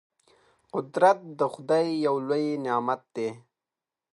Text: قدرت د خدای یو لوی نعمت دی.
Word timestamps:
قدرت 0.73 1.19
د 1.39 1.41
خدای 1.53 1.85
یو 2.05 2.15
لوی 2.27 2.45
نعمت 2.65 3.01
دی. 3.15 3.29